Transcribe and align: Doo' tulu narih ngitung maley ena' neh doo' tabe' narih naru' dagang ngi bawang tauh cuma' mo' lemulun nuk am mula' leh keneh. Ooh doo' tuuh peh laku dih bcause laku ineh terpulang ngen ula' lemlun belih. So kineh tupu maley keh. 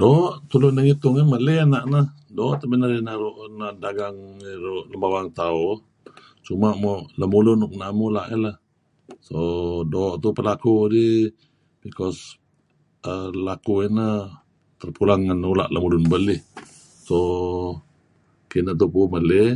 Doo' 0.00 0.30
tulu 0.50 0.68
narih 0.72 0.86
ngitung 0.94 1.14
maley 1.32 1.56
ena' 1.64 1.84
neh 1.92 2.06
doo' 2.36 2.56
tabe' 2.60 2.76
narih 2.80 3.02
naru' 3.06 3.32
dagang 3.84 4.16
ngi 4.90 4.96
bawang 5.02 5.28
tauh 5.38 5.76
cuma' 6.44 6.78
mo' 6.82 7.04
lemulun 7.20 7.56
nuk 7.60 7.72
am 7.86 7.94
mula' 8.00 8.24
leh 8.28 8.32
keneh. 8.32 8.56
Ooh 9.38 9.78
doo' 9.92 10.14
tuuh 10.22 10.32
peh 10.36 10.44
laku 10.48 10.74
dih 10.94 11.16
bcause 11.80 12.22
laku 13.48 13.72
ineh 13.86 14.18
terpulang 14.80 15.20
ngen 15.24 15.40
ula' 15.52 15.70
lemlun 15.74 16.04
belih. 16.12 16.40
So 17.06 17.18
kineh 18.50 18.74
tupu 18.80 19.00
maley 19.12 19.40
keh. 19.46 19.54